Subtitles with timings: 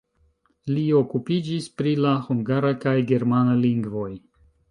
[0.69, 4.09] Li okupiĝis pri la hungara kaj germana lingvoj.